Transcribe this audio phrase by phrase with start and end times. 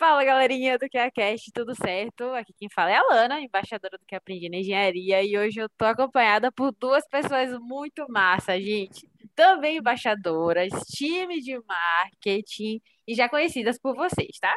[0.00, 2.24] Fala, galerinha do QAcast, tudo certo?
[2.32, 5.68] Aqui quem fala é a Lana, embaixadora do que aprendi na engenharia, e hoje eu
[5.76, 9.06] tô acompanhada por duas pessoas muito massa, gente.
[9.34, 14.56] Também embaixadoras, time de marketing e já conhecidas por vocês, tá?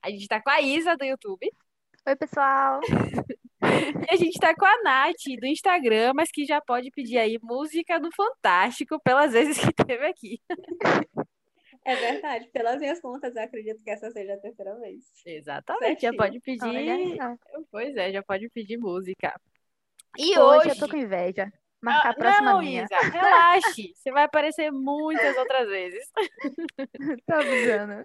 [0.00, 1.50] A gente tá com a Isa do YouTube.
[2.06, 2.78] Oi, pessoal.
[3.60, 7.38] E a gente tá com a Nath do Instagram, mas que já pode pedir aí
[7.42, 10.40] música do Fantástico pelas vezes que teve aqui.
[11.84, 15.04] É verdade, pelas minhas contas, eu acredito que essa seja a terceira vez.
[15.24, 16.16] Exatamente, já Certinho.
[16.16, 16.66] pode pedir.
[16.66, 17.38] Olha
[17.70, 19.40] Pois é, já pode pedir música.
[20.18, 20.68] E Hoje hoje.
[20.70, 21.52] eu tô com inveja.
[21.80, 22.84] Marcar Ah, a próxima não, minha.
[22.84, 23.92] Isa, relaxe.
[23.94, 26.04] Você vai aparecer muitas outras vezes.
[27.26, 28.04] Tô avisando.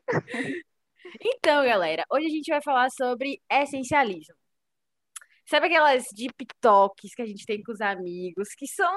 [1.20, 4.36] Então, galera, hoje a gente vai falar sobre essencialismo.
[5.45, 8.93] Sabe aquelas deep talks que a gente tem com os amigos, que são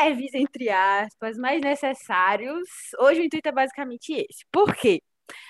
[0.00, 2.68] leves, entre aspas, mas necessários?
[2.98, 4.44] Hoje o intuito é basicamente esse.
[4.50, 5.02] Por quê?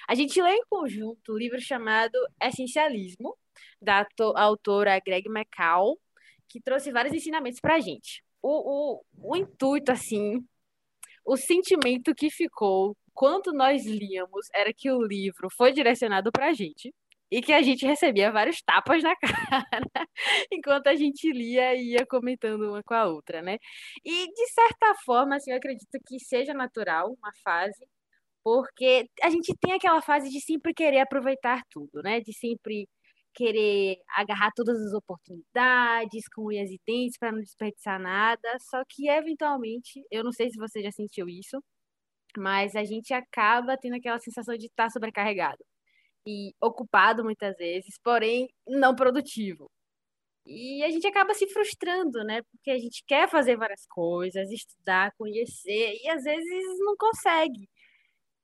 [0.09, 3.37] A gente lê em conjunto um livro chamado Essencialismo,
[3.81, 5.99] da autora Greg McCall,
[6.49, 8.23] que trouxe vários ensinamentos pra gente.
[8.43, 10.45] O, o, o intuito, assim,
[11.25, 16.93] o sentimento que ficou quando nós líamos era que o livro foi direcionado pra gente
[17.33, 19.17] e que a gente recebia vários tapas na
[19.67, 20.07] cara
[20.53, 23.59] enquanto a gente lia e ia comentando uma com a outra, né?
[24.05, 27.87] E de certa forma, assim, eu acredito que seja natural uma fase,
[28.45, 32.21] porque a gente tem aquela fase de sempre querer aproveitar tudo, né?
[32.21, 32.89] De sempre
[33.35, 39.09] querer agarrar todas as oportunidades com unhas e dentes para não desperdiçar nada, só que
[39.09, 41.63] eventualmente, eu não sei se você já sentiu isso,
[42.39, 45.65] mas a gente acaba tendo aquela sensação de estar sobrecarregado
[46.27, 49.71] e ocupado muitas vezes, porém não produtivo.
[50.47, 52.43] E a gente acaba se frustrando, né?
[52.51, 57.69] Porque a gente quer fazer várias coisas, estudar, conhecer, e às vezes não consegue.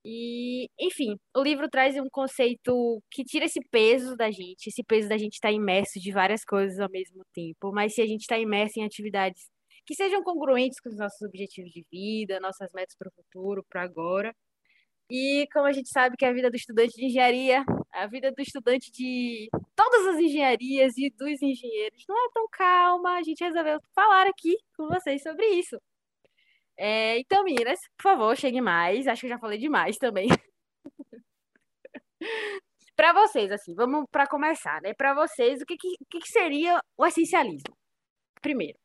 [0.05, 5.09] E, enfim, o livro traz um conceito que tira esse peso da gente, esse peso
[5.09, 7.73] da gente estar imerso de várias coisas ao mesmo tempo.
[7.73, 9.49] Mas se a gente está imerso em atividades
[9.85, 13.83] que sejam congruentes com os nossos objetivos de vida, nossas metas para o futuro, para
[13.83, 14.35] agora.
[15.11, 18.43] E como a gente sabe que a vida do estudante de engenharia, a vida do
[18.43, 23.81] estudante de todas as engenharias e dos engenheiros não é tão calma, a gente resolveu
[23.95, 25.81] falar aqui com vocês sobre isso.
[26.77, 29.09] É, então, meninas, por favor, chegue mais.
[29.09, 30.29] Acho que eu já falei demais também.
[32.95, 34.93] Para vocês, assim, vamos para começar, né?
[34.93, 37.77] Para vocês, o que, que, que seria o essencialismo?
[38.43, 38.77] Primeiro.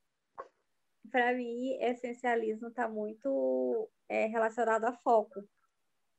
[1.11, 5.43] Para mim, essencialismo está muito é, relacionado a foco.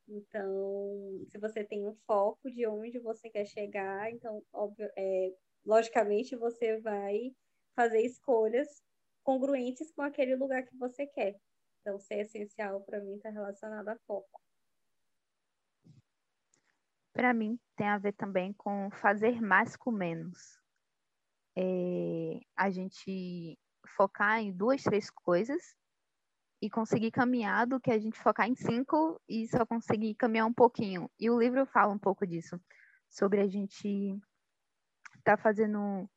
[0.06, 5.34] Então, se você tem um foco de onde você quer chegar, então, óbvio, é,
[5.65, 7.34] logicamente, você vai
[7.75, 8.82] fazer escolhas
[9.22, 11.41] congruentes com aquele lugar que você quer.
[11.81, 14.41] Então, ser essencial, para mim, está relacionado a foco.
[17.12, 20.60] Para mim, tem a ver também com fazer mais com menos.
[21.56, 23.59] É, a gente
[23.97, 25.76] focar em duas, três coisas
[26.64, 30.52] e conseguir caminhar do que a gente focar em cinco e só conseguir caminhar um
[30.52, 31.10] pouquinho.
[31.20, 32.58] E o livro fala um pouco disso,
[33.10, 34.19] sobre a gente
[35.19, 36.08] estar fazendo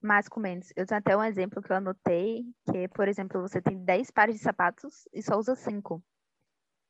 [0.00, 0.72] mais com menos.
[0.76, 4.12] Eu tenho até um exemplo que eu anotei, que é, por exemplo, você tem 10
[4.12, 6.00] pares de sapatos e só usa cinco.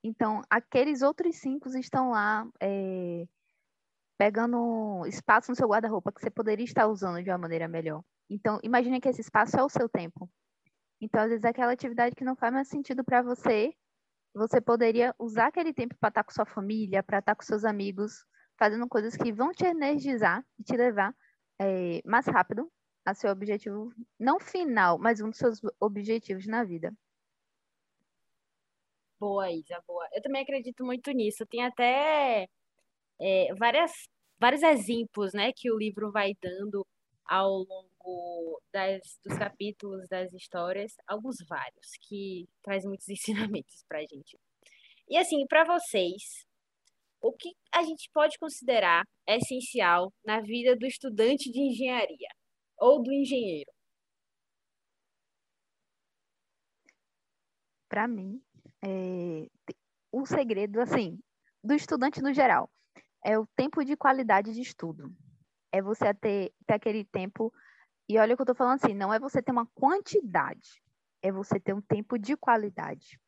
[0.05, 3.25] Então, aqueles outros cinco estão lá é,
[4.19, 8.05] pegando espaço no seu guarda-roupa que você poderia estar usando de uma maneira melhor.
[8.29, 10.29] Então, imagine que esse espaço é o seu tempo.
[11.01, 13.75] Então, às vezes, aquela atividade que não faz mais sentido para você,
[14.35, 18.25] você poderia usar aquele tempo para estar com sua família, para estar com seus amigos,
[18.59, 21.15] fazendo coisas que vão te energizar e te levar
[21.59, 22.71] é, mais rápido
[23.05, 26.93] a seu objetivo, não final, mas um dos seus objetivos na vida.
[29.19, 30.07] Boa, Isa, boa.
[30.13, 31.47] Eu também acredito muito nisso.
[31.47, 32.49] Tem até
[33.21, 33.93] é, várias,
[34.39, 36.87] vários exemplos, né, que o livro vai dando
[37.25, 37.91] ao longo
[38.73, 44.39] das, dos capítulos, das histórias, alguns vários, que traz muitos ensinamentos pra gente.
[45.09, 46.47] E assim, para vocês,
[47.21, 52.29] o que a gente pode considerar essencial na vida do estudante de engenharia
[52.79, 53.71] ou do engenheiro?
[57.89, 58.43] Para mim,
[58.85, 59.49] é,
[60.13, 61.19] o segredo, assim,
[61.63, 62.71] do estudante no geral,
[63.25, 65.13] é o tempo de qualidade de estudo.
[65.73, 67.53] É você ter, ter aquele tempo.
[68.09, 70.83] E olha o que eu estou falando assim, não é você ter uma quantidade,
[71.23, 73.19] é você ter um tempo de qualidade.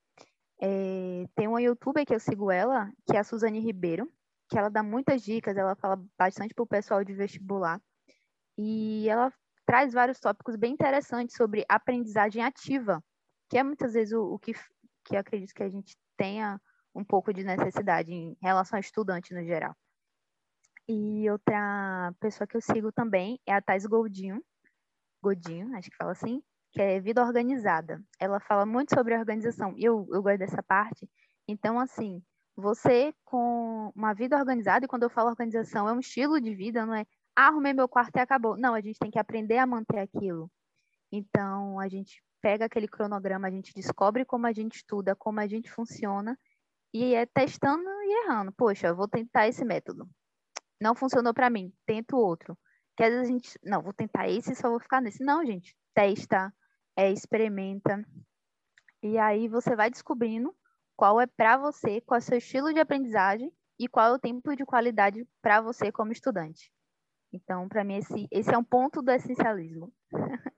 [0.61, 4.11] É, tem uma youtuber que eu sigo ela, que é a Suzane Ribeiro,
[4.49, 7.81] que ela dá muitas dicas, ela fala bastante para o pessoal de vestibular.
[8.57, 9.33] E ela
[9.67, 13.05] traz vários tópicos bem interessantes sobre aprendizagem ativa,
[13.49, 14.53] que é muitas vezes o, o que,
[15.05, 16.61] que acredito que a gente tenha
[16.95, 19.77] um pouco de necessidade em relação ao estudante no geral.
[20.89, 24.43] E outra pessoa que eu sigo também é a Thais Goldinho,
[25.29, 26.43] Godinho, acho que fala assim,
[26.73, 28.03] que é Vida Organizada.
[28.19, 31.09] Ela fala muito sobre organização e eu, eu gosto dessa parte.
[31.47, 32.23] Então, assim,
[32.57, 36.85] você com uma vida organizada, e quando eu falo organização, é um estilo de vida,
[36.85, 38.57] não é ah, arrumei meu quarto e acabou.
[38.57, 40.51] Não, a gente tem que aprender a manter aquilo.
[41.13, 45.47] Então, a gente pega aquele cronograma, a gente descobre como a gente estuda, como a
[45.47, 46.37] gente funciona,
[46.93, 48.53] e é testando e errando.
[48.53, 50.09] Poxa, vou tentar esse método.
[50.81, 52.59] Não funcionou para mim, tento outro.
[52.99, 55.23] Que às vezes a gente, não, vou tentar esse e só vou ficar nesse.
[55.23, 56.53] Não, gente, testa,
[56.97, 58.05] é, experimenta.
[59.01, 60.53] E aí você vai descobrindo
[60.97, 64.19] qual é para você, qual é o seu estilo de aprendizagem e qual é o
[64.19, 66.73] tempo de qualidade para você como estudante.
[67.33, 69.93] Então, para mim, esse, esse é um ponto do essencialismo.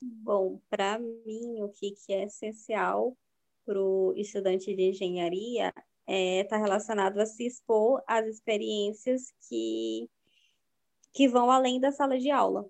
[0.00, 3.18] Bom, para mim, o que, que é essencial
[3.64, 5.74] para o estudante de engenharia
[6.06, 10.08] está é, tá relacionado a se expor às experiências que,
[11.12, 12.64] que vão além da sala de aula.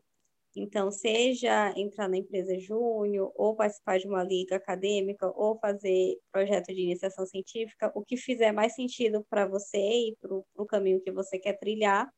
[0.58, 6.68] Então, seja entrar na empresa júnior, ou participar de uma liga acadêmica, ou fazer projeto
[6.68, 11.12] de iniciação científica, o que fizer mais sentido para você e para o caminho que
[11.12, 12.10] você quer trilhar,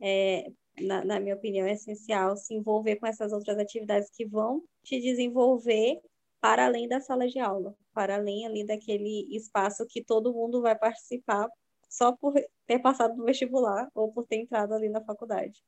[0.00, 0.50] é,
[0.80, 5.00] na, na, minha opinião, é essencial se envolver com essas outras atividades que vão te
[5.00, 6.00] desenvolver
[6.40, 10.76] para além da sala de aula, para além ali daquele espaço que todo mundo vai
[10.76, 11.48] participar
[11.88, 12.34] só por
[12.66, 15.62] ter passado no vestibular ou por ter entrado ali na faculdade.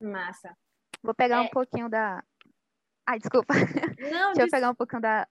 [0.00, 0.56] Massa.
[1.02, 1.40] Vou pegar é...
[1.40, 2.22] um pouquinho da.
[3.06, 3.54] Ai, desculpa.
[4.12, 5.28] Não, Deixa eu pegar um pouquinho da,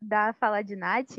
[0.00, 1.16] da fala de Nath,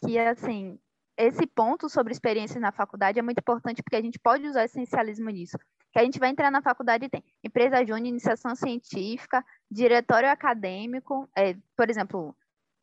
[0.00, 0.78] que assim,
[1.16, 5.30] esse ponto sobre experiências na faculdade é muito importante porque a gente pode usar essencialismo
[5.30, 5.58] nisso.
[5.92, 11.28] Que a gente vai entrar na faculdade e tem empresa júnior, iniciação científica, diretório acadêmico,
[11.36, 12.36] é, por exemplo,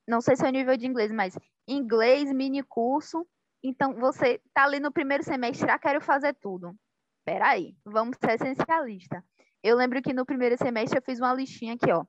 [0.07, 1.37] não sei se é nível de inglês, mas
[1.67, 3.25] inglês, mini curso.
[3.63, 6.75] Então, você tá ali no primeiro semestre, ah, quero fazer tudo
[7.23, 9.23] peraí, vamos ser essencialista.
[9.63, 12.05] Eu lembro que no primeiro semestre eu fiz uma listinha aqui, ó.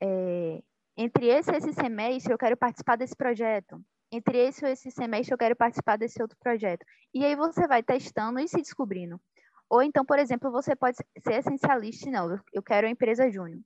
[0.00, 0.62] É,
[0.96, 3.80] entre esse e esse semestre eu quero participar desse projeto.
[4.10, 6.84] Entre esse e esse semestre eu quero participar desse outro projeto.
[7.14, 9.20] E aí você vai testando e se descobrindo.
[9.70, 13.60] Ou então, por exemplo, você pode ser essencialista, não, eu quero a empresa júnior.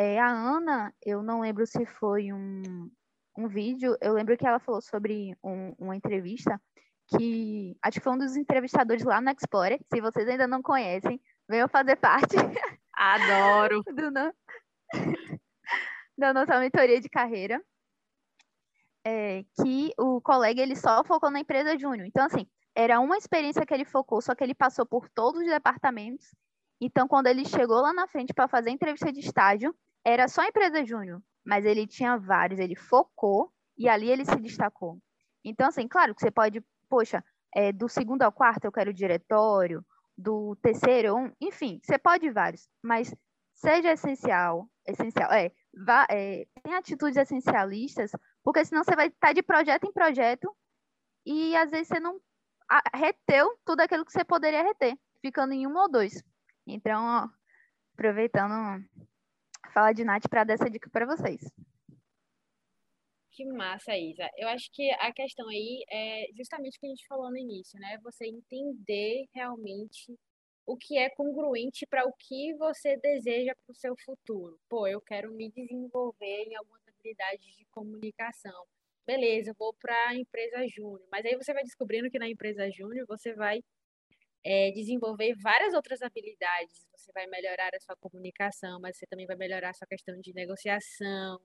[0.00, 2.88] É, a Ana, eu não lembro se foi um,
[3.36, 6.62] um vídeo, eu lembro que ela falou sobre um, uma entrevista
[7.08, 9.80] que acho que foi um dos entrevistadores lá no Explorer.
[9.92, 12.36] Se vocês ainda não conhecem, venham fazer parte.
[12.94, 13.82] Adoro!
[13.82, 14.32] do no...
[16.16, 17.60] da nossa mentoria de carreira.
[19.04, 22.06] É, que o colega ele só focou na empresa júnior.
[22.06, 25.48] Então, assim, era uma experiência que ele focou, só que ele passou por todos os
[25.48, 26.28] departamentos.
[26.80, 29.74] Então, quando ele chegou lá na frente para fazer a entrevista de estágio,
[30.08, 34.98] era só empresa júnior, mas ele tinha vários, ele focou e ali ele se destacou.
[35.44, 37.22] Então, assim, claro que você pode poxa,
[37.54, 39.84] é, do segundo ao quarto eu quero diretório,
[40.16, 43.14] do terceiro, um, enfim, você pode vários, mas
[43.54, 45.52] seja essencial, essencial, é,
[45.84, 48.10] vá, é, tem atitudes essencialistas,
[48.42, 50.54] porque senão você vai estar de projeto em projeto
[51.24, 52.18] e às vezes você não
[52.94, 56.22] reteu tudo aquilo que você poderia reter, ficando em um ou dois.
[56.66, 57.28] Então, ó,
[57.94, 58.84] aproveitando,
[59.72, 61.40] fala de Nath para dar essa dica para vocês.
[63.32, 64.28] Que massa, Isa.
[64.36, 67.78] Eu acho que a questão aí é justamente o que a gente falou no início,
[67.78, 67.96] né?
[68.02, 70.18] Você entender realmente
[70.66, 74.58] o que é congruente para o que você deseja para o seu futuro.
[74.68, 78.66] Pô, eu quero me desenvolver em algumas habilidades de comunicação.
[79.06, 81.08] Beleza, eu vou para a empresa júnior.
[81.10, 83.62] Mas aí você vai descobrindo que na empresa júnior você vai
[84.44, 86.86] é, desenvolver várias outras habilidades.
[86.96, 90.32] Você vai melhorar a sua comunicação, mas você também vai melhorar a sua questão de
[90.34, 91.40] negociação,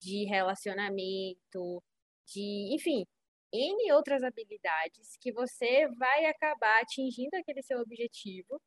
[0.00, 1.82] de relacionamento,
[2.26, 3.04] de, enfim,
[3.52, 8.60] N outras habilidades que você vai acabar atingindo aquele seu objetivo,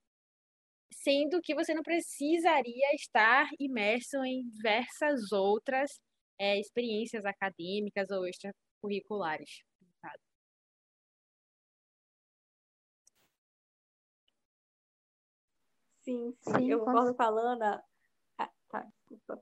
[0.93, 5.91] sendo que você não precisaria estar imerso em diversas outras
[6.39, 9.63] é, experiências acadêmicas ou extracurriculares.
[16.03, 17.83] Sim, sim, eu concordo com a Lana.
[18.37, 19.41] Ah, tá, desculpa.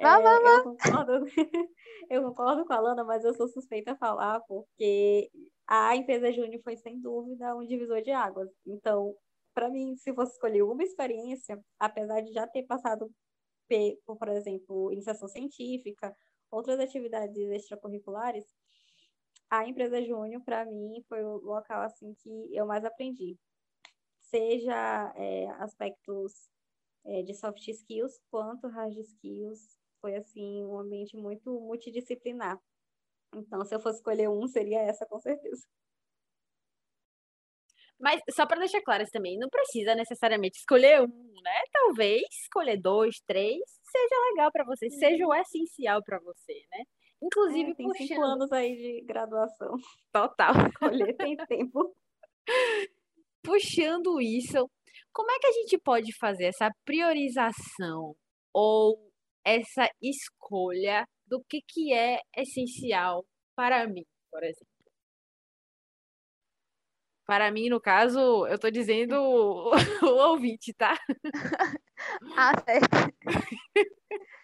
[0.00, 0.56] Vá, é, vá, vá.
[0.56, 1.26] Eu, concordo,
[2.10, 5.30] eu concordo com a Lana, mas eu sou suspeita a falar, porque
[5.66, 8.50] a empresa Júnior foi, sem dúvida, um divisor de águas.
[8.66, 9.14] Então,
[9.54, 13.10] para mim, se fosse escolher uma experiência, apesar de já ter passado
[14.04, 16.14] por, por exemplo, iniciação científica,
[16.50, 18.44] outras atividades extracurriculares,
[19.48, 23.36] a empresa Júnior, para mim, foi o local assim que eu mais aprendi.
[24.30, 26.48] Seja é, aspectos
[27.04, 32.58] é, de soft skills, quanto hard skills, foi assim um ambiente muito multidisciplinar.
[33.34, 35.66] Então, se eu fosse escolher um, seria essa, com certeza.
[37.98, 41.62] Mas só para deixar claro isso também, não precisa necessariamente escolher um, né?
[41.70, 46.84] Talvez escolher dois, três, seja legal para você, seja o essencial para você, né?
[47.22, 48.08] Inclusive, é, tem puxando...
[48.08, 49.76] cinco anos aí de graduação.
[50.10, 50.52] Total.
[50.68, 51.94] Escolher tem tempo.
[53.42, 54.70] Puxando isso,
[55.12, 58.14] como é que a gente pode fazer essa priorização
[58.52, 59.10] ou
[59.44, 63.24] essa escolha do que, que é essencial
[63.56, 64.66] para mim, por exemplo?
[67.26, 68.18] Para mim, no caso,
[68.48, 69.72] eu estou dizendo o,
[70.30, 70.98] ouvinte, tá?
[72.36, 73.14] ah, certo.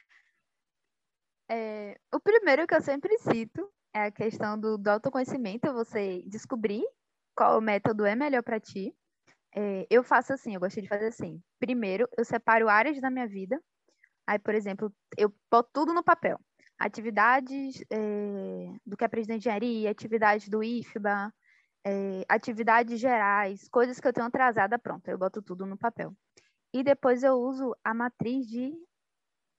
[1.48, 6.84] É, o primeiro que eu sempre cito é a questão do, do autoconhecimento, você descobrir
[7.36, 8.94] qual método é melhor para ti.
[9.54, 11.40] É, eu faço assim, eu gosto de fazer assim.
[11.58, 13.60] Primeiro, eu separo áreas da minha vida.
[14.26, 16.40] Aí, por exemplo, eu boto tudo no papel.
[16.78, 21.32] Atividades é, do que aprendi na engenharia, atividades do IFBA,
[21.86, 26.12] é, atividades gerais, coisas que eu tenho atrasada, pronto, eu boto tudo no papel.
[26.74, 28.74] E depois eu uso a matriz de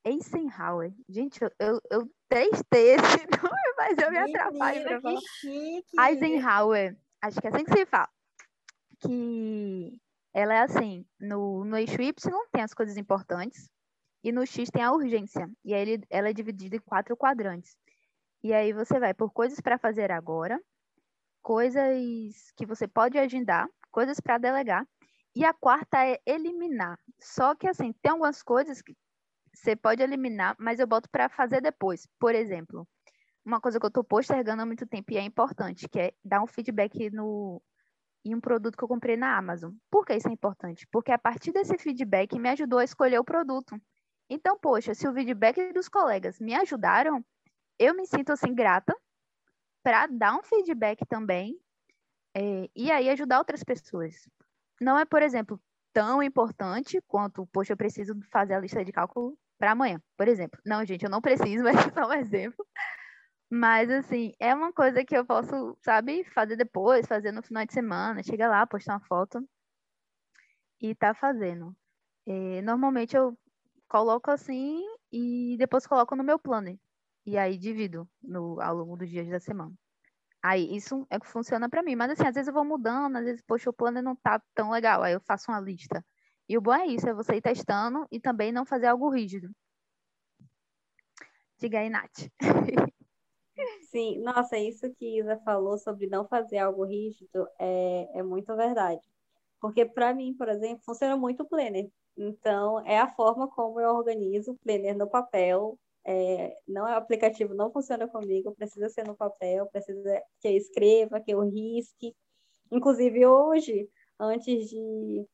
[0.06, 0.94] Eisenhower.
[1.10, 5.22] Gente, eu, eu, eu testei esse nome, mas eu me atrapalho para falar.
[5.40, 6.00] Chique.
[6.00, 8.10] Eisenhower, acho que é assim que se fala.
[9.00, 10.02] Que
[10.34, 12.14] ela é assim, no, no eixo Y
[12.52, 13.70] tem as coisas importantes
[14.24, 15.50] e no X tem a urgência.
[15.64, 17.76] E aí ele, ela é dividida em quatro quadrantes.
[18.44, 20.62] E aí você vai por coisas para fazer agora,
[21.42, 24.88] coisas que você pode agendar, coisas para delegar.
[25.36, 27.00] E a quarta é eliminar.
[27.20, 28.96] Só que assim, tem algumas coisas que
[29.54, 32.08] você pode eliminar, mas eu boto para fazer depois.
[32.20, 32.88] Por exemplo,
[33.48, 36.44] uma coisa que eu estou postergando há muito tempo e é importante, que é dar
[36.44, 37.62] um feedback no,
[38.26, 39.74] em um produto que eu comprei na Amazon.
[39.90, 40.86] Por que isso é importante?
[40.92, 43.80] Porque a partir desse feedback me ajudou a escolher o produto.
[44.30, 47.26] Então, poxa, se o feedback dos colegas me ajudaram,
[47.80, 48.94] eu me sinto assim grata
[49.82, 51.58] para dar um feedback também
[52.36, 54.30] é, e aí ajudar outras pessoas.
[54.82, 55.58] Não é, por exemplo,
[55.94, 60.60] tão importante quanto, poxa, eu preciso fazer a lista de cálculo para amanhã, por exemplo.
[60.66, 62.68] Não, gente, eu não preciso, mas é só um exemplo.
[63.50, 67.74] Mas, assim, é uma coisa que eu posso, sabe, fazer depois, fazer no final de
[67.74, 69.48] semana, chega lá, postar uma foto
[70.82, 71.76] e tá fazendo.
[72.26, 73.38] É, normalmente eu
[73.88, 76.78] coloco assim e depois coloco no meu planner.
[77.26, 79.74] E aí divido no, ao longo dos dias da semana.
[80.44, 81.96] Aí isso é que funciona para mim.
[81.96, 84.72] Mas assim, às vezes eu vou mudando, às vezes, poxa, o planner não tá tão
[84.72, 85.04] legal.
[85.04, 86.06] Aí eu faço uma lista.
[86.50, 89.50] E o bom é isso, é você ir testando e também não fazer algo rígido.
[91.60, 92.30] Diga aí, Nath.
[93.92, 99.02] Sim, nossa, isso que Isa falou sobre não fazer algo rígido é, é muito verdade.
[99.62, 101.90] Porque para mim, por exemplo, funciona muito o planner.
[102.18, 105.80] Então, é a forma como eu organizo o planner no papel.
[106.06, 110.54] É, não é o aplicativo, não funciona comigo, precisa ser no papel, precisa que eu
[110.54, 112.16] escreva, que eu risque.
[112.72, 115.26] Inclusive, hoje, antes de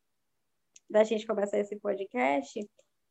[0.89, 2.59] da gente começar esse podcast,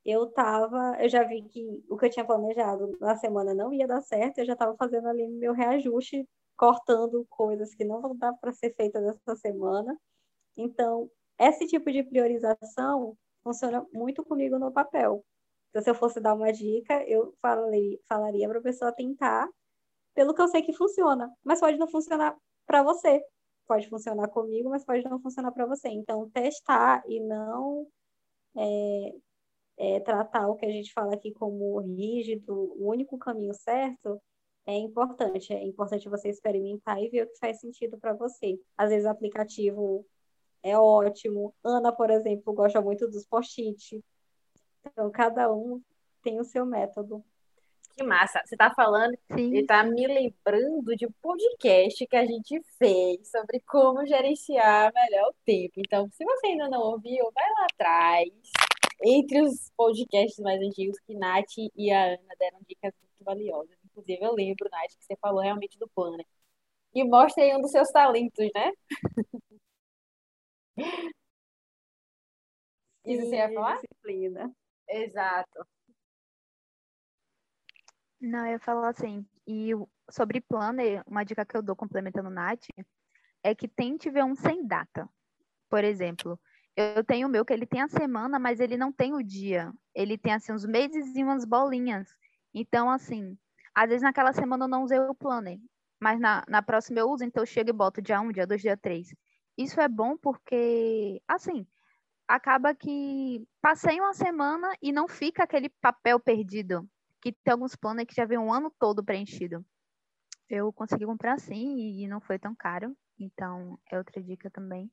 [0.04, 3.86] eu tava, eu já vi que o que eu tinha planejado na semana não ia
[3.86, 8.32] dar certo, eu já estava fazendo ali meu reajuste, cortando coisas que não vão dar
[8.34, 9.96] para ser feitas essa semana.
[10.56, 15.24] Então, esse tipo de priorização funciona muito comigo no papel.
[15.70, 19.48] Então, se eu fosse dar uma dica, eu falei, falaria para a pessoa tentar
[20.14, 23.22] pelo que eu sei que funciona, mas pode não funcionar para você
[23.66, 25.88] pode funcionar comigo, mas pode não funcionar para você.
[25.88, 27.86] Então, testar e não
[28.56, 29.14] é,
[29.76, 34.20] é, tratar o que a gente fala aqui como rígido, o único caminho certo,
[34.66, 35.52] é importante.
[35.52, 38.58] É importante você experimentar e ver o que faz sentido para você.
[38.76, 40.06] Às vezes, o aplicativo
[40.62, 41.54] é ótimo.
[41.64, 44.02] Ana, por exemplo, gosta muito dos post-it.
[44.86, 45.82] Então, cada um
[46.22, 47.24] tem o seu método.
[47.96, 48.40] Que massa.
[48.44, 49.54] Você está falando Sim.
[49.54, 55.28] e tá me lembrando de um podcast que a gente fez sobre como gerenciar melhor
[55.28, 55.74] o tempo.
[55.76, 58.30] Então, se você ainda não ouviu, vai lá atrás.
[59.04, 63.76] Entre os podcasts mais antigos que Nath e a Ana deram dicas muito valiosas.
[63.84, 66.26] Inclusive, eu lembro, Nath, que você falou realmente do planner.
[66.94, 68.72] E mostra aí um dos seus talentos, né?
[73.04, 73.74] Isso você ia falar?
[73.74, 74.54] Disciplina.
[74.88, 75.66] Exato.
[78.20, 79.70] Não, eu ia falar assim, e
[80.08, 82.66] sobre planner, uma dica que eu dou complementando Nath,
[83.42, 85.08] é que tente ver um sem data.
[85.68, 86.38] Por exemplo,
[86.76, 89.72] eu tenho o meu que ele tem a semana, mas ele não tem o dia.
[89.94, 92.08] Ele tem assim uns meses e umas bolinhas.
[92.54, 93.36] Então, assim,
[93.74, 95.58] às vezes naquela semana eu não usei o planner,
[96.00, 98.60] mas na, na próxima eu uso, então eu chego e boto dia 1, dia 2,
[98.60, 99.08] dia 3.
[99.56, 101.66] Isso é bom porque, assim,
[102.26, 106.88] acaba que passei uma semana e não fica aquele papel perdido
[107.20, 109.64] que tem alguns planos que já vem um ano todo preenchido.
[110.48, 114.90] Eu consegui comprar sim e não foi tão caro, então é outra dica também.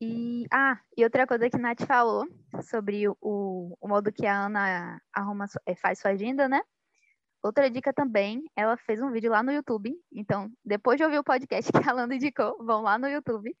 [0.00, 2.26] E, ah, e outra coisa que a Nath falou
[2.62, 6.62] sobre o, o modo que a Ana arruma, é, faz sua agenda, né?
[7.42, 9.94] Outra dica também, ela fez um vídeo lá no YouTube.
[10.12, 13.54] Então, depois de ouvir o podcast que a Alana indicou, vão lá no YouTube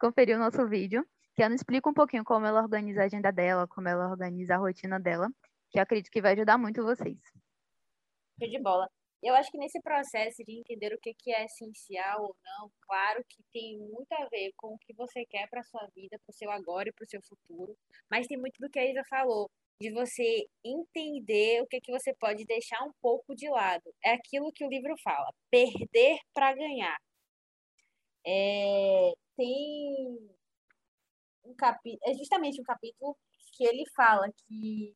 [0.00, 3.66] conferir o nosso vídeo, que ela explica um pouquinho como ela organiza a agenda dela,
[3.68, 5.28] como ela organiza a rotina dela,
[5.70, 7.18] que eu acredito que vai ajudar muito vocês.
[8.40, 8.88] Show de bola.
[9.24, 13.24] Eu acho que nesse processo de entender o que, que é essencial ou não, claro
[13.26, 16.34] que tem muito a ver com o que você quer para sua vida, para o
[16.34, 17.74] seu agora e para o seu futuro,
[18.10, 19.50] mas tem muito do que a Isa falou,
[19.80, 23.94] de você entender o que, que você pode deixar um pouco de lado.
[24.04, 26.98] É aquilo que o livro fala, perder para ganhar.
[28.26, 30.18] É, tem
[31.46, 33.16] um capítulo, é justamente um capítulo
[33.52, 34.94] que ele fala que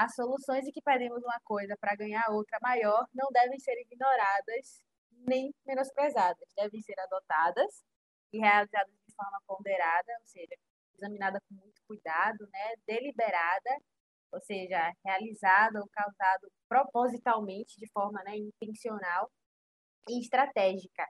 [0.00, 4.80] as soluções em que perdemos uma coisa para ganhar outra maior não devem ser ignoradas
[5.28, 7.84] nem menosprezadas, devem ser adotadas
[8.32, 10.54] e realizadas de forma ponderada, ou seja,
[10.94, 13.76] examinada com muito cuidado, né, deliberada,
[14.32, 19.30] ou seja, realizada ou causado propositalmente, de forma né, intencional
[20.08, 21.06] e estratégica.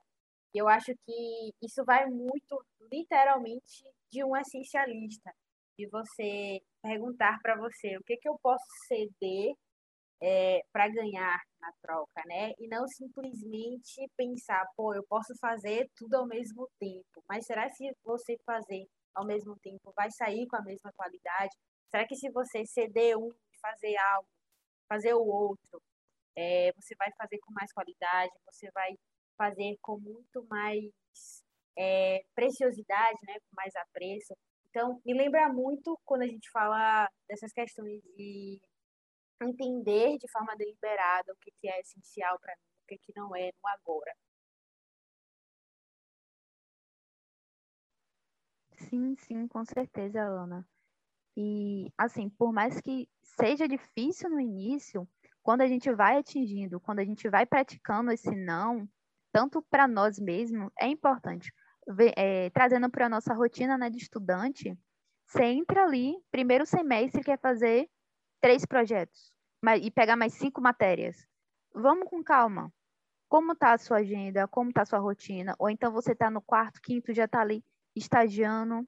[0.52, 5.32] Eu acho que isso vai muito, literalmente, de um essencialista,
[5.80, 9.54] de você perguntar para você o que, que eu posso ceder
[10.22, 12.52] é, para ganhar na troca, né?
[12.58, 17.24] E não simplesmente pensar, pô, eu posso fazer tudo ao mesmo tempo.
[17.26, 18.84] Mas será que você fazer
[19.14, 21.56] ao mesmo tempo vai sair com a mesma qualidade?
[21.90, 23.30] Será que se você ceder um
[23.62, 24.28] fazer algo,
[24.88, 25.80] fazer o outro,
[26.36, 28.94] é, você vai fazer com mais qualidade, você vai
[29.38, 30.90] fazer com muito mais
[31.78, 33.34] é, preciosidade, né?
[33.34, 34.34] Com mais apreço.
[34.70, 38.60] Então, me lembra muito quando a gente fala dessas questões de
[39.42, 43.46] entender de forma deliberada o que, é essencial para mim, o que, que não é
[43.46, 44.14] no agora.
[48.88, 50.66] Sim, sim, com certeza, Ana.
[51.36, 55.08] E, assim, por mais que seja difícil no início,
[55.42, 58.88] quando a gente vai atingindo, quando a gente vai praticando esse não,
[59.32, 61.52] tanto para nós mesmos, é importante
[62.16, 64.76] é, trazendo para a nossa rotina né, de estudante,
[65.26, 67.88] você entra ali, primeiro semestre, quer fazer
[68.40, 69.32] três projetos
[69.80, 71.26] e pegar mais cinco matérias.
[71.74, 72.72] Vamos com calma.
[73.28, 74.48] Como está a sua agenda?
[74.48, 75.54] Como está a sua rotina?
[75.58, 78.84] Ou então você está no quarto, quinto, já está ali estagiando.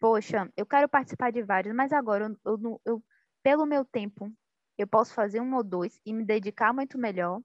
[0.00, 3.04] Poxa, eu quero participar de vários, mas agora, eu, eu, eu,
[3.42, 4.32] pelo meu tempo,
[4.78, 7.40] eu posso fazer um ou dois e me dedicar muito melhor.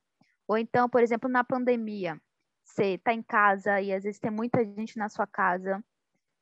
[0.48, 2.18] Ou então, por exemplo, na pandemia,
[2.72, 5.84] você tá em casa e às vezes tem muita gente na sua casa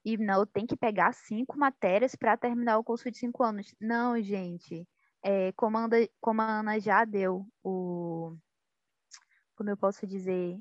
[0.06, 3.74] e não tem que pegar cinco matérias para terminar o curso de cinco anos.
[3.80, 4.88] Não, gente.
[5.22, 8.36] É, como, anda, como a Ana já deu o.
[9.56, 10.58] Como eu posso dizer?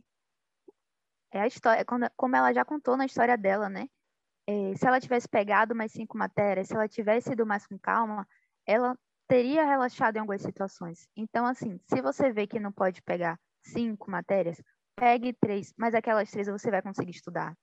[1.31, 1.85] É a história,
[2.17, 3.89] como ela já contou na história dela, né?
[4.47, 8.27] É, se ela tivesse pegado mais cinco matérias, se ela tivesse ido mais com calma,
[8.67, 11.07] ela teria relaxado em algumas situações.
[11.15, 14.61] Então, assim, se você vê que não pode pegar cinco matérias,
[14.99, 17.57] Pegue três, mas aquelas três você vai conseguir estudar.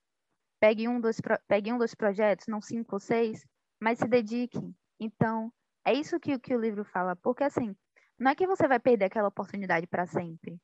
[0.58, 1.18] Pegue um dos,
[1.48, 3.46] pegue um dos projetos, não cinco ou seis,
[3.80, 4.60] mas se dedique.
[4.98, 5.52] Então,
[5.86, 7.14] é isso que, que o livro fala.
[7.18, 7.76] Porque, assim,
[8.18, 10.58] não é que você vai perder aquela oportunidade para sempre.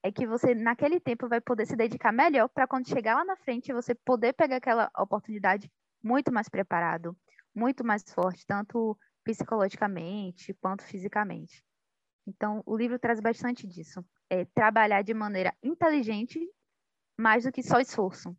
[0.00, 3.36] É que você, naquele tempo, vai poder se dedicar melhor para quando chegar lá na
[3.36, 5.70] frente, você poder pegar aquela oportunidade
[6.02, 7.16] muito mais preparado,
[7.52, 11.64] muito mais forte, tanto psicologicamente quanto fisicamente.
[12.26, 16.40] Então, o livro traz bastante disso é, trabalhar de maneira inteligente
[17.18, 18.34] mais do que só esforço,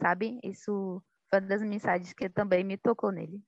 [0.00, 0.38] sabe?
[0.44, 3.42] Isso foi uma das mensagens que também me tocou nele.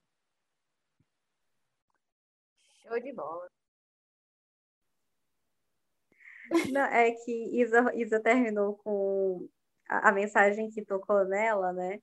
[2.83, 3.48] Show de bola.
[6.72, 9.48] Não, é que Isa, Isa terminou com
[9.88, 12.00] a, a, mensagem que tocou nela, né?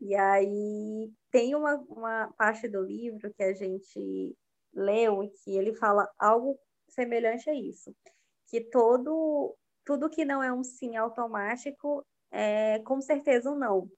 [0.00, 4.36] E aí tem uma, uma parte do livro que a gente
[4.74, 7.94] leu e que ele fala algo semelhante a isso
[8.50, 13.90] que todo tudo que não é um sim automático é com certeza um não.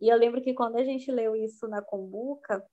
[0.00, 2.64] E eu lembro que quando a gente leu isso na Combuca,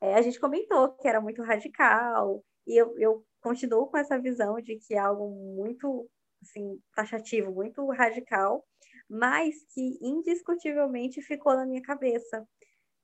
[0.00, 4.60] é, a gente comentou que era muito radical, e eu, eu continuo com essa visão
[4.60, 6.08] de que é algo muito
[6.42, 8.64] assim, taxativo, muito radical,
[9.08, 12.46] mas que indiscutivelmente ficou na minha cabeça.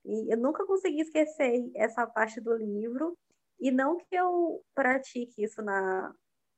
[0.04, 3.16] E eu nunca consegui esquecer essa parte do livro,
[3.60, 6.12] e não que eu pratique isso na,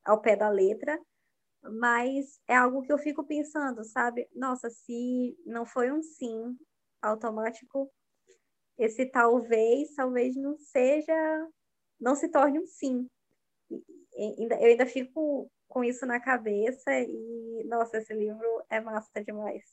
[0.07, 0.99] ao pé da letra,
[1.63, 4.29] mas é algo que eu fico pensando, sabe?
[4.35, 6.57] Nossa, se não foi um sim
[7.03, 7.93] automático,
[8.79, 11.15] esse talvez, talvez não seja,
[12.01, 13.09] não se torne um sim.
[14.15, 19.65] eu ainda fico com isso na cabeça e, nossa, esse livro é massa demais.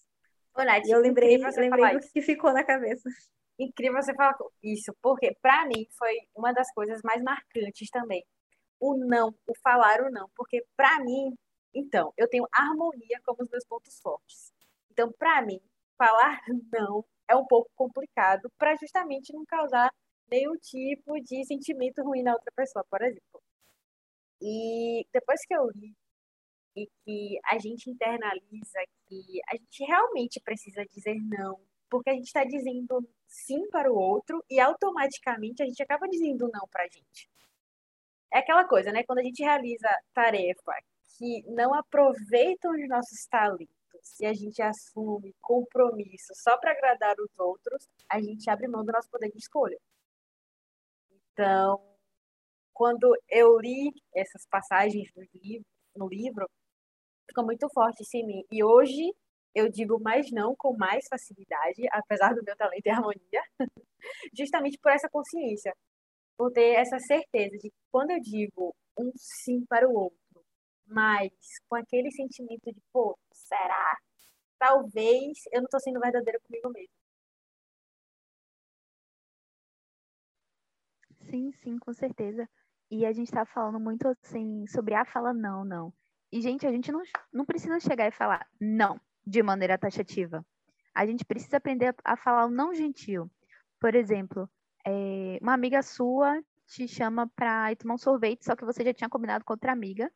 [0.56, 3.10] Ô, Nath, eu lembrei, você lembrei do que ficou na cabeça.
[3.58, 8.26] Incrível você falar isso, porque para mim foi uma das coisas mais marcantes também.
[8.86, 11.34] O não, o falar o não, porque para mim,
[11.74, 14.52] então, eu tenho harmonia como os meus pontos fortes.
[14.92, 15.62] Então, para mim,
[15.98, 16.42] falar
[16.74, 19.90] não é um pouco complicado para justamente não causar
[20.30, 23.42] nenhum tipo de sentimento ruim na outra pessoa, por exemplo.
[24.42, 25.96] E depois que eu li
[26.76, 31.58] e que a gente internaliza que a gente realmente precisa dizer não,
[31.90, 36.50] porque a gente está dizendo sim para o outro e automaticamente a gente acaba dizendo
[36.52, 37.30] não para a gente.
[38.34, 39.04] É aquela coisa, né?
[39.04, 40.74] Quando a gente realiza tarefa
[41.18, 47.30] que não aproveitam os nossos talentos e a gente assume compromisso só para agradar os
[47.38, 49.78] outros, a gente abre mão do nosso poder de escolha.
[51.32, 51.80] Então,
[52.74, 55.66] quando eu li essas passagens no livro,
[55.96, 56.50] no livro
[57.28, 58.44] ficou muito forte isso em mim.
[58.52, 59.14] E hoje
[59.54, 63.44] eu digo mais não com mais facilidade, apesar do meu talento e harmonia,
[64.36, 65.72] justamente por essa consciência,
[66.38, 70.18] por ter essa certeza de que quando eu digo um sim para o outro,
[70.88, 71.32] mas
[71.70, 73.98] com aquele sentimento de, pô, será?
[74.60, 76.94] Talvez eu não estou sendo verdadeira comigo mesmo.
[81.30, 82.48] Sim, sim, com certeza.
[82.92, 85.94] E a gente está falando muito assim sobre a fala não, não.
[86.32, 90.46] E, gente, a gente não, não precisa chegar e falar não de maneira taxativa.
[90.94, 93.30] A gente precisa aprender a falar o não gentil.
[93.80, 94.50] Por exemplo,
[94.86, 98.94] é, uma amiga sua te chama para ir tomar um sorvete, só que você já
[98.94, 100.12] tinha combinado com outra amiga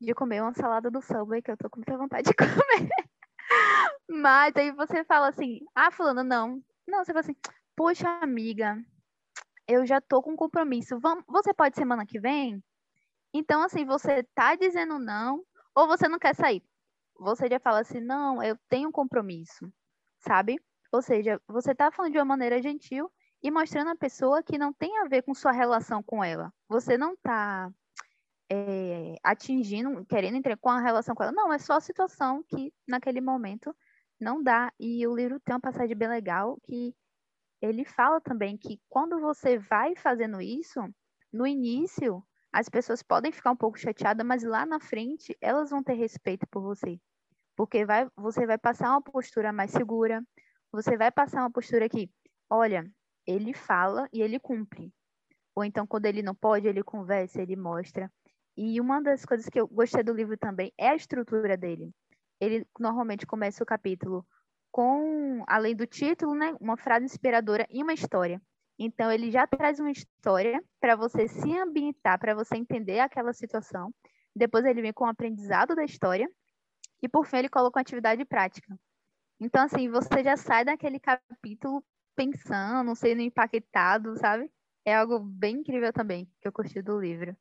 [0.00, 2.88] de comer uma salada do Subway, que eu tô com muita vontade de comer.
[4.08, 6.62] Mas aí você fala assim, ah, fulano, não.
[6.86, 7.36] Não, você fala assim,
[7.76, 8.78] poxa, amiga,
[9.66, 10.98] eu já tô com compromisso.
[11.00, 12.62] Vamos, você pode semana que vem?
[13.34, 16.62] Então, assim, você tá dizendo não, ou você não quer sair
[17.18, 19.70] você já fala assim, não, eu tenho um compromisso,
[20.20, 20.56] sabe?
[20.92, 23.10] Ou seja, você está falando de uma maneira gentil
[23.42, 26.52] e mostrando a pessoa que não tem a ver com sua relação com ela.
[26.68, 27.70] Você não está
[28.50, 31.32] é, atingindo, querendo entrar com a relação com ela.
[31.32, 33.74] Não, é só a situação que naquele momento
[34.20, 34.72] não dá.
[34.78, 36.94] E o livro tem uma passagem bem legal que
[37.60, 40.80] ele fala também que quando você vai fazendo isso,
[41.32, 42.22] no início
[42.52, 46.46] as pessoas podem ficar um pouco chateadas, mas lá na frente elas vão ter respeito
[46.50, 46.98] por você.
[47.54, 50.24] Porque vai, você vai passar uma postura mais segura,
[50.72, 52.10] você vai passar uma postura que,
[52.48, 52.90] olha,
[53.28, 54.90] ele fala e ele cumpre.
[55.54, 58.10] Ou então, quando ele não pode, ele conversa, ele mostra.
[58.56, 61.92] E uma das coisas que eu gostei do livro também é a estrutura dele.
[62.40, 64.26] Ele normalmente começa o capítulo
[64.72, 68.40] com, além do título, né, uma frase inspiradora e uma história.
[68.78, 73.92] Então, ele já traz uma história para você se ambientar, para você entender aquela situação.
[74.34, 76.28] Depois, ele vem com o aprendizado da história.
[77.02, 78.78] E, por fim, ele coloca uma atividade prática.
[79.40, 81.84] Então, assim, você já sai daquele capítulo
[82.18, 84.50] pensando, sendo impactado, sabe?
[84.84, 87.36] É algo bem incrível também, que eu curti do livro.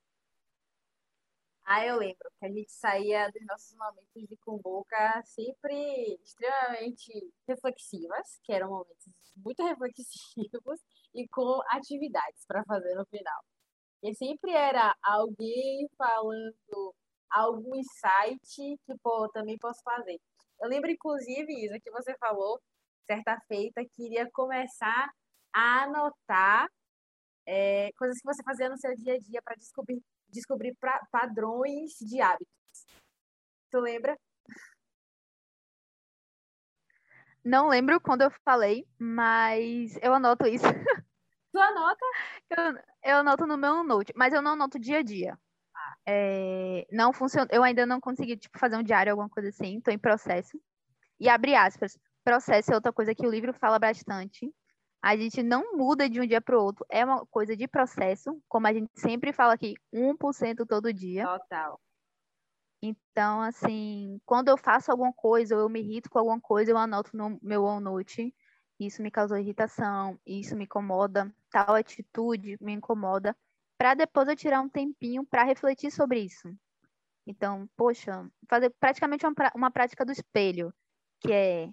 [1.66, 7.12] Ah, eu lembro que a gente saía dos nossos momentos de cumbuca sempre extremamente
[7.48, 10.80] reflexivas, que eram momentos muito reflexivos,
[11.16, 13.42] e com atividades para fazer no final.
[14.04, 16.96] E sempre era alguém falando
[17.32, 18.40] algum insight
[18.86, 20.22] que, pô, também posso fazer.
[20.62, 22.62] Eu lembro, inclusive, Isa, que você falou,
[23.08, 25.10] certa feita, que iria começar
[25.54, 26.68] a anotar
[27.46, 31.94] é, coisas que você fazia no seu dia a dia para descobrir, descobrir pra, padrões
[32.00, 32.86] de hábitos.
[33.72, 34.18] Tu lembra?
[37.44, 40.66] Não lembro quando eu falei, mas eu anoto isso.
[41.54, 42.06] Tu anota?
[42.50, 45.40] Eu, eu anoto no meu note, mas eu não anoto dia a dia.
[45.74, 45.96] Ah.
[46.06, 47.48] É, não funciona.
[47.50, 49.78] Eu ainda não consegui tipo, fazer um diário, alguma coisa assim.
[49.78, 50.62] Estou em processo.
[51.20, 51.98] E abre aspas.
[52.28, 54.54] Processo é outra coisa que o livro fala bastante.
[55.02, 56.86] A gente não muda de um dia para o outro.
[56.90, 61.26] É uma coisa de processo, como a gente sempre fala aqui, 1% todo dia.
[61.26, 61.80] Total.
[62.84, 66.78] Então, assim, quando eu faço alguma coisa ou eu me irrito com alguma coisa, eu
[66.78, 68.36] anoto no meu OneNote.
[68.78, 73.34] Isso me causou irritação, isso me incomoda, tal atitude me incomoda,
[73.78, 76.54] para depois eu tirar um tempinho para refletir sobre isso.
[77.26, 80.74] Então, poxa, fazer praticamente uma, uma prática do espelho,
[81.22, 81.70] que é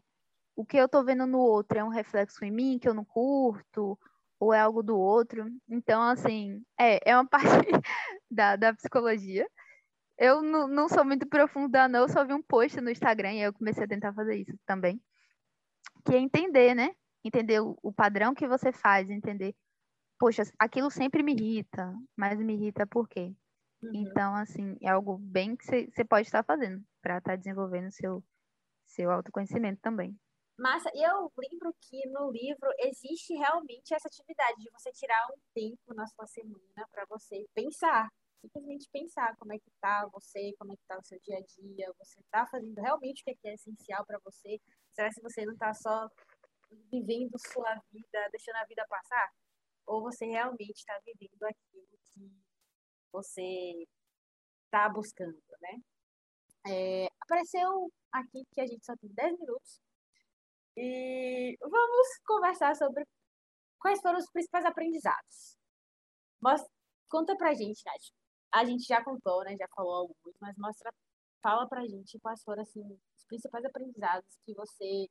[0.57, 3.05] o que eu estou vendo no outro é um reflexo em mim que eu não
[3.05, 3.99] curto,
[4.38, 5.47] ou é algo do outro.
[5.69, 7.69] Então, assim, é, é uma parte
[8.31, 9.47] da, da psicologia
[10.19, 12.01] eu não, não sou muito profunda, não.
[12.01, 15.01] Eu só vi um post no Instagram e eu comecei a tentar fazer isso também.
[16.05, 16.95] Que é entender, né?
[17.25, 19.55] Entender o, o padrão que você faz, entender.
[20.19, 23.35] Poxa, aquilo sempre me irrita, mas me irrita por quê?
[23.83, 23.90] Uhum.
[23.95, 28.23] Então, assim, é algo bem que você pode estar fazendo para estar tá desenvolvendo seu,
[28.87, 30.17] seu autoconhecimento também.
[30.57, 35.93] Massa, eu lembro que no livro existe realmente essa atividade de você tirar um tempo
[35.95, 38.09] na sua semana para você pensar,
[38.40, 41.40] simplesmente pensar como é que tá você, como é que tá o seu dia a
[41.40, 44.61] dia, você tá fazendo realmente o que é, é essencial para você?
[44.93, 46.09] Será que você não tá só
[46.90, 49.29] vivendo sua vida, deixando a vida passar?
[49.87, 52.31] Ou você realmente está vivendo aquilo que
[53.12, 53.87] você
[54.67, 55.81] está buscando, né?
[56.67, 59.84] É, apareceu aqui que a gente só tem 10 minutos
[60.77, 63.05] e vamos conversar sobre
[63.79, 65.57] quais foram os principais aprendizados.
[66.41, 66.63] Mas,
[67.09, 68.13] conta pra gente, Nath.
[68.53, 69.57] A gente já contou, né?
[69.59, 70.93] Já falou alguns, mas mostra,
[71.43, 72.83] fala pra gente quais foram assim,
[73.19, 75.09] os principais aprendizados que você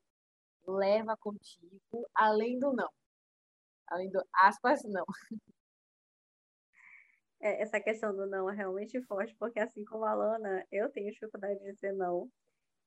[0.68, 2.90] leva contigo, além do não.
[3.88, 5.06] Além do aspas, não.
[7.42, 11.12] É, essa questão do não é realmente forte, porque assim como a Lana, eu tenho
[11.12, 12.30] dificuldade de dizer não.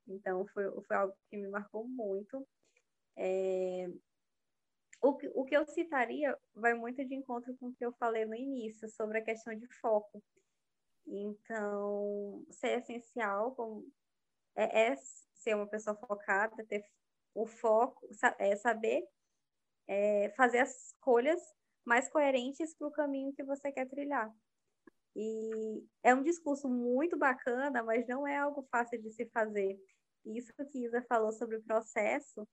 [0.07, 2.47] Então, foi, foi algo que me marcou muito.
[3.17, 3.89] É...
[5.01, 8.25] O, que, o que eu citaria vai muito de encontro com o que eu falei
[8.25, 10.23] no início, sobre a questão de foco.
[11.05, 13.55] Então, ser essencial
[14.55, 16.83] é, é ser uma pessoa focada, ter
[17.33, 18.07] o foco,
[18.39, 19.07] é saber
[19.87, 21.39] é, fazer as escolhas
[21.85, 24.31] mais coerentes para o caminho que você quer trilhar.
[25.15, 29.79] E é um discurso muito bacana, mas não é algo fácil de se fazer.
[30.25, 32.47] Isso que Isa falou sobre o processo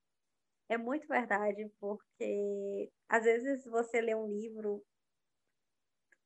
[0.69, 4.85] é muito verdade, porque às vezes você lê um livro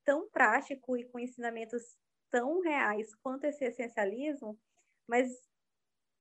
[0.04, 1.82] tão prático e com ensinamentos
[2.30, 4.58] tão reais quanto esse essencialismo,
[5.06, 5.28] mas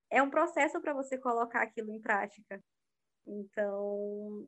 [0.09, 2.63] é um processo para você colocar aquilo em prática.
[3.25, 4.47] Então,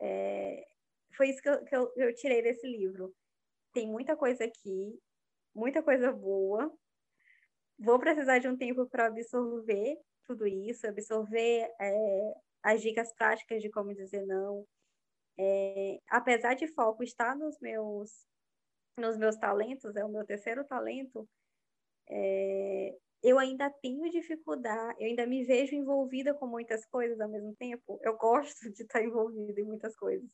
[0.00, 0.66] é,
[1.16, 3.14] foi isso que, eu, que eu, eu tirei desse livro
[3.76, 4.98] tem muita coisa aqui,
[5.54, 6.72] muita coisa boa.
[7.78, 12.34] Vou precisar de um tempo para absorver tudo isso, absorver é,
[12.66, 14.66] as dicas práticas de como dizer não.
[15.38, 18.26] É, apesar de foco estar nos meus
[18.98, 21.28] nos meus talentos, é o meu terceiro talento,
[22.08, 27.54] é, eu ainda tenho dificuldade, eu ainda me vejo envolvida com muitas coisas ao mesmo
[27.56, 28.00] tempo.
[28.02, 30.28] Eu gosto de estar envolvida em muitas coisas.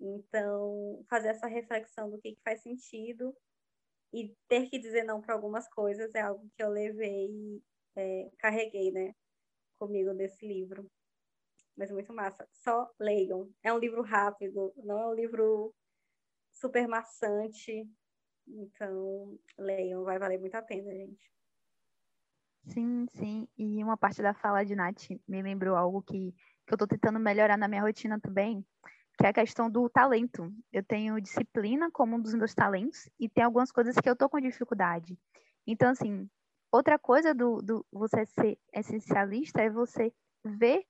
[0.00, 3.34] Então, fazer essa reflexão do que, que faz sentido
[4.12, 7.62] e ter que dizer não para algumas coisas é algo que eu levei,
[7.96, 9.14] é, carreguei, né,
[9.78, 10.88] comigo nesse livro.
[11.78, 12.44] Mas muito massa.
[12.52, 13.48] Só leiam.
[13.62, 15.72] É um livro rápido, não é um livro
[16.50, 17.88] super maçante.
[18.48, 21.32] Então, leiam, vai valer muito a pena, gente.
[22.64, 23.48] Sim, sim.
[23.56, 26.34] E uma parte da fala de Nath me lembrou algo que,
[26.66, 28.66] que eu estou tentando melhorar na minha rotina também,
[29.16, 30.52] que é a questão do talento.
[30.72, 34.28] Eu tenho disciplina como um dos meus talentos e tem algumas coisas que eu tô
[34.28, 35.16] com dificuldade.
[35.64, 36.28] Então, assim,
[36.72, 40.12] outra coisa do, do você ser essencialista é você
[40.44, 40.84] ver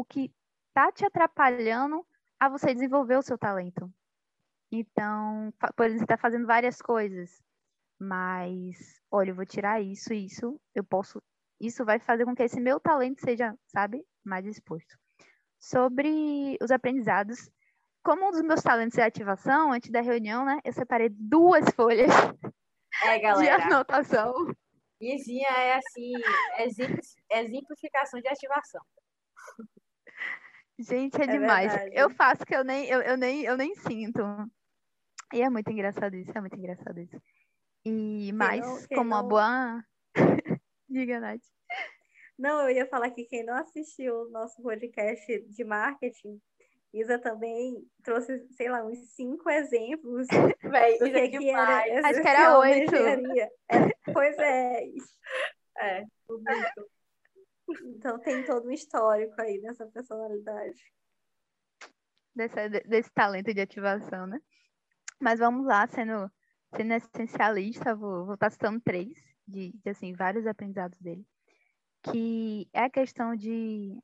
[0.00, 0.32] o que
[0.72, 2.06] tá te atrapalhando
[2.38, 3.92] a você desenvolver o seu talento.
[4.72, 7.42] Então, por exemplo, você está fazendo várias coisas,
[7.98, 11.22] mas, olha, eu vou tirar isso, isso, eu posso,
[11.60, 14.96] isso vai fazer com que esse meu talento seja, sabe, mais exposto.
[15.58, 17.50] Sobre os aprendizados,
[18.02, 22.10] como um dos meus talentos é ativação, antes da reunião, né, eu separei duas folhas
[23.02, 24.32] é, de anotação.
[24.98, 26.12] Izinha é assim,
[27.30, 28.82] exemplificação de ativação.
[30.80, 31.72] Gente, é, é demais.
[31.72, 31.96] Verdade.
[31.96, 34.20] Eu faço que eu nem, eu, eu, nem, eu nem sinto.
[35.32, 37.20] E é muito engraçado isso, é muito engraçado isso.
[37.84, 39.16] E mais, não, como não...
[39.16, 39.84] uma boa.
[40.88, 41.40] Diga, Nath.
[42.38, 46.40] Não, eu ia falar que quem não assistiu o nosso podcast de marketing,
[46.92, 50.26] Isa também trouxe, sei lá, uns cinco exemplos
[50.62, 52.96] Véi, do que, é que era Acho que era oito.
[52.96, 54.82] É, pois é.
[55.78, 56.04] É,
[57.84, 60.82] Então tem todo um histórico aí dessa personalidade.
[62.34, 64.40] Desse, desse talento de ativação, né?
[65.18, 66.30] Mas vamos lá, sendo,
[66.74, 71.26] sendo essencialista, vou, vou estar citando três, de, de assim, vários aprendizados dele.
[72.02, 73.98] Que é a questão de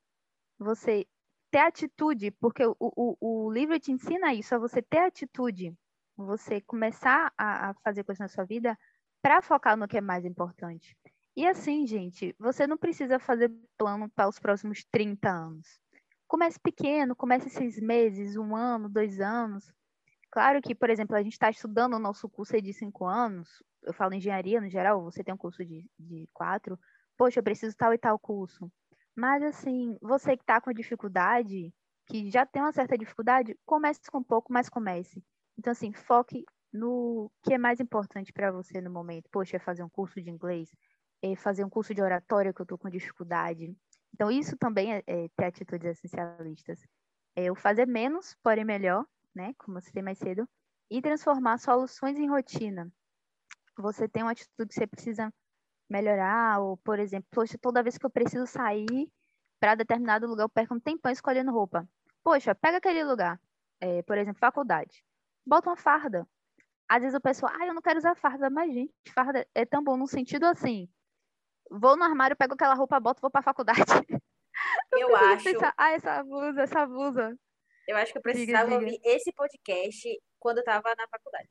[0.58, 1.06] você
[1.50, 5.74] ter atitude, porque o, o, o livro te ensina isso, a você ter atitude,
[6.16, 8.76] você começar a, a fazer coisas na sua vida
[9.22, 10.96] para focar no que é mais importante.
[11.36, 15.78] E assim, gente, você não precisa fazer plano para os próximos 30 anos.
[16.26, 19.70] Comece pequeno, comece seis meses, um ano, dois anos.
[20.30, 23.92] Claro que, por exemplo, a gente está estudando o nosso curso de cinco anos, eu
[23.92, 26.78] falo engenharia no geral, você tem um curso de, de quatro,
[27.16, 28.70] poxa, eu preciso tal e tal curso.
[29.14, 31.72] Mas, assim, você que está com dificuldade,
[32.06, 35.22] que já tem uma certa dificuldade, comece com pouco, mas comece.
[35.58, 39.28] Então, assim, foque no que é mais importante para você no momento.
[39.30, 40.70] Poxa, é fazer um curso de inglês,
[41.34, 43.74] fazer um curso de oratória que eu estou com dificuldade.
[44.14, 46.86] Então, isso também é, é ter atitudes essencialistas.
[47.34, 49.52] É eu fazer menos, porém melhor, né?
[49.58, 50.48] Como eu citei mais cedo,
[50.90, 52.90] e transformar soluções em rotina.
[53.78, 55.32] Você tem uma atitude que você precisa
[55.88, 59.10] melhorar, ou, por exemplo, poxa, toda vez que eu preciso sair
[59.60, 61.88] para determinado lugar, eu perco um tempão escolhendo roupa.
[62.24, 63.40] Poxa, pega aquele lugar,
[63.80, 65.04] é, por exemplo, faculdade.
[65.44, 66.26] Bota uma farda.
[66.88, 69.82] Às vezes o pessoal, ah, eu não quero usar farda, mas gente, farda é tão
[69.82, 70.88] bom no sentido assim.
[71.70, 73.80] Vou no armário, pego aquela roupa, boto, vou para a faculdade.
[74.90, 75.44] Eu, eu acho.
[75.44, 77.38] Pensar, ah, essa blusa, essa blusa.
[77.86, 78.90] Eu acho que eu precisava diga, diga.
[78.90, 81.48] ouvir esse podcast quando eu estava na faculdade.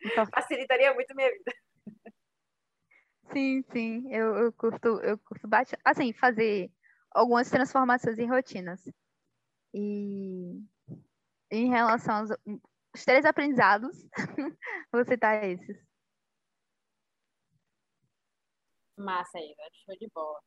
[0.00, 0.26] Então...
[0.32, 1.52] Facilitaria muito minha vida.
[3.32, 4.14] Sim, sim.
[4.14, 5.80] Eu, eu curto, eu curto bastante.
[5.84, 6.70] Assim, fazer
[7.10, 8.80] algumas transformações em rotinas.
[9.74, 10.62] E
[11.50, 12.30] em relação aos
[12.94, 13.96] os três aprendizados,
[14.92, 15.87] vou citar esses.
[18.98, 20.40] Massa aí, show de bola.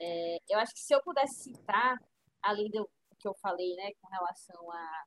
[0.00, 1.96] É, eu acho que se eu pudesse citar,
[2.42, 5.04] além do que eu falei, né, com relação a,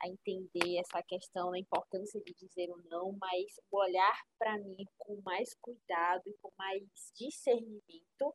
[0.00, 5.20] a entender essa questão da importância de dizer o não, mas olhar para mim com
[5.22, 6.82] mais cuidado e com mais
[7.16, 8.34] discernimento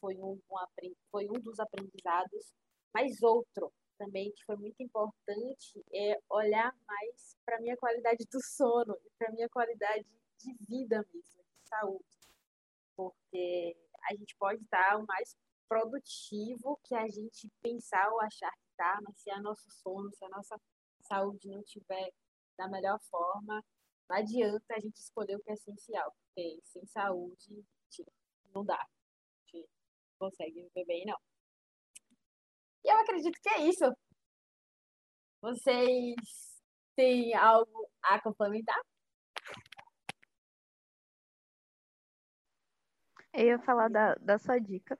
[0.00, 2.52] foi um, um, foi um dos aprendizados,
[2.94, 8.94] mas outro também que foi muito importante é olhar mais para minha qualidade do sono
[9.04, 10.06] e para minha qualidade
[10.38, 12.15] de vida mesmo, de saúde,
[12.96, 13.76] porque
[14.10, 15.36] a gente pode estar o mais
[15.68, 20.24] produtivo que a gente pensar ou achar que está, mas se a nosso sono, se
[20.24, 20.56] a nossa
[21.02, 22.10] saúde não estiver
[22.56, 23.62] da melhor forma,
[24.08, 27.64] não adianta a gente escolher o que é essencial, porque sem saúde
[28.54, 28.76] não dá.
[28.76, 29.68] A gente
[30.20, 31.18] não consegue viver bem, não.
[32.84, 33.84] E eu acredito que é isso.
[35.42, 36.14] Vocês
[36.94, 38.80] têm algo a complementar?
[43.36, 44.98] Eu ia falar da, da sua dica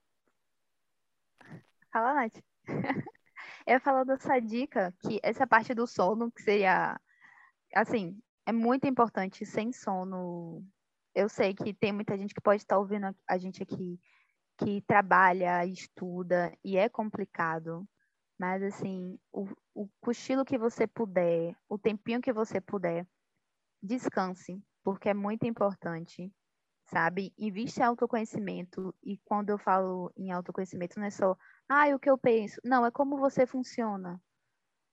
[1.90, 2.42] Fala, Nath.
[3.66, 7.01] Eu ia falar dessa dica, que essa parte do sono, que seria,
[7.75, 10.62] assim, é muito importante, sem sono.
[11.14, 13.99] Eu sei que tem muita gente que pode estar ouvindo a gente aqui,
[14.59, 17.88] que trabalha, estuda, e é complicado.
[18.38, 23.07] Mas, assim, o, o cochilo que você puder, o tempinho que você puder,
[23.83, 26.31] descanse, porque é muito importante
[26.87, 27.33] sabe?
[27.38, 28.94] Investe em autoconhecimento.
[29.03, 31.37] E quando eu falo em autoconhecimento, não é só,
[31.68, 32.61] ah, o que eu penso.
[32.64, 34.20] Não, é como você funciona.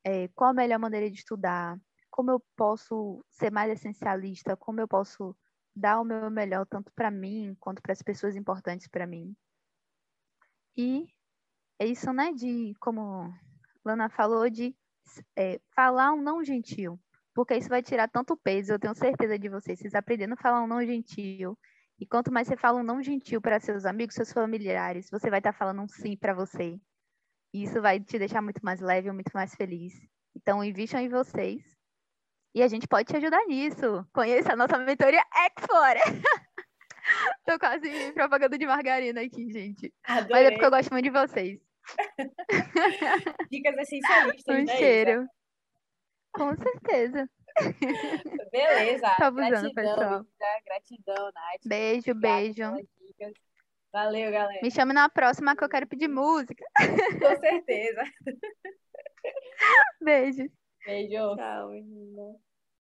[0.03, 1.79] É, qual a melhor maneira de estudar?
[2.09, 4.57] Como eu posso ser mais essencialista?
[4.57, 5.35] Como eu posso
[5.75, 9.35] dar o meu melhor tanto para mim quanto para as pessoas importantes para mim?
[10.75, 11.07] E
[11.79, 12.31] é isso, né?
[12.33, 13.33] De, como
[13.85, 14.75] Lana falou, de
[15.35, 16.99] é, falar um não gentil
[17.33, 19.79] porque isso vai tirar tanto peso, eu tenho certeza de vocês.
[19.79, 21.57] Vocês aprendendo a falar um não gentil,
[21.99, 25.39] e quanto mais você fala um não gentil para seus amigos, seus familiares, você vai
[25.39, 26.79] estar tá falando um sim para você.
[27.53, 29.93] E isso vai te deixar muito mais leve, muito mais feliz.
[30.35, 31.61] Então, invistam em vocês.
[32.55, 34.05] E a gente pode te ajudar nisso.
[34.11, 36.01] Conheça a nossa mentoria Explorer.
[37.45, 39.93] Tô quase propaganda de margarina aqui, gente.
[40.03, 40.29] Adorei.
[40.31, 41.59] Mas é porque eu gosto muito de vocês.
[43.51, 45.21] Dicas essencialistas, um né, cheiro.
[45.23, 45.29] Isa?
[46.33, 47.29] Com certeza.
[48.51, 49.15] Beleza.
[49.17, 50.21] Tá abusando, gratidão, pessoal.
[50.21, 51.61] Isa, gratidão, Nath.
[51.65, 53.33] Beijo, Obrigada beijo.
[53.91, 54.59] Valeu, galera.
[54.63, 56.65] Me chame na próxima que eu quero pedir música.
[57.21, 58.01] Com certeza.
[60.01, 60.49] Beijo.
[60.83, 61.35] Beijo.
[61.35, 62.35] Tchau, menina.